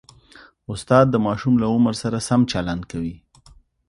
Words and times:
استاد 0.71 1.05
د 1.11 1.15
ماشوم 1.25 1.53
له 1.61 1.67
عمر 1.73 1.93
سره 2.03 2.17
سم 2.27 2.41
چلند 2.51 2.83
کوي. 2.91 3.15